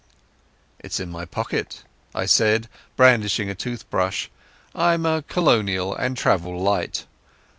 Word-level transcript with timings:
"It's 0.79 0.99
in 0.99 1.11
my 1.11 1.25
pocket," 1.25 1.83
I 2.15 2.25
said, 2.25 2.67
brandishing 2.95 3.51
a 3.51 3.53
toothbrush. 3.53 4.29
"I'm 4.73 5.05
a 5.05 5.21
colonial 5.21 5.93
and 5.93 6.17
travel 6.17 6.59
light." 6.59 7.05